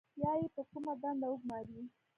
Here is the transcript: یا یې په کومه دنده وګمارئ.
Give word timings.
یا 0.21 0.31
یې 0.39 0.47
په 0.55 0.61
کومه 0.69 0.93
دنده 1.01 1.27
وګمارئ. 1.29 1.79